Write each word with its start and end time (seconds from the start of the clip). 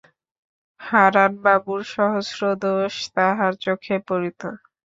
হারানবাবুর 0.79 1.81
সহস্র 1.93 2.41
দোষ 2.63 2.93
তাঁহার 3.15 3.53
চোখে 3.63 3.95
পড়িত। 4.07 4.41